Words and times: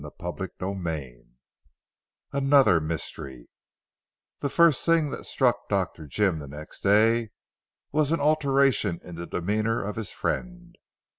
CHAPTER 0.19 0.47
XXI 0.47 1.27
ANOTHER 2.33 2.79
MYSTERY 2.81 3.49
The 4.39 4.49
first 4.49 4.83
thing 4.83 5.11
that 5.11 5.25
struck 5.25 5.69
Dr. 5.69 6.07
Jim 6.07 6.39
the 6.39 6.47
next 6.47 6.81
day, 6.81 7.29
was 7.91 8.11
an 8.11 8.19
alteration 8.19 8.99
in 9.03 9.13
the 9.13 9.27
demeanour 9.27 9.83
of 9.83 9.97
his 9.97 10.11
friend. 10.11 10.75